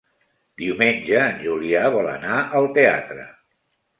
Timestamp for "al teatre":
2.61-3.29